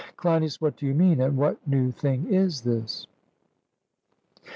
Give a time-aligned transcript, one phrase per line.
[0.17, 3.05] CLEINIAS: What do you mean, and what new thing is this?